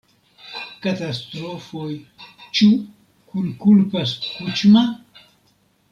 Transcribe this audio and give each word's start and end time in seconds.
Katastrofoj: 0.85 1.91
ĉu 2.61 2.71
kunkulpas 3.35 4.19
Kuĉma? 4.27 4.87